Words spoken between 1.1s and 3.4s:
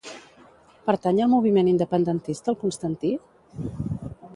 al moviment independentista el Constantí?